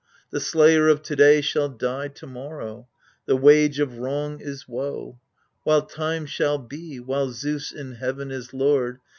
The 0.31 0.39
slayer 0.39 0.87
of 0.87 1.03
to 1.03 1.15
day 1.15 1.41
shall 1.41 1.69
die 1.69 2.07
tomorrow— 2.07 2.87
The 3.27 3.35
wage 3.35 3.79
of 3.79 3.99
wrong 3.99 4.39
is 4.41 4.67
woe. 4.67 5.19
While 5.63 5.83
Time 5.83 6.25
shall 6.25 6.57
be, 6.57 6.99
while 6.99 7.29
Zeus 7.31 7.71
in 7.71 7.91
heaven 7.91 8.31
is 8.31 8.51
lord. 8.51 8.97